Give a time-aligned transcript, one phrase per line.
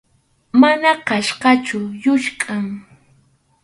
[0.61, 2.67] Mana qhachqachu, lluskʼam.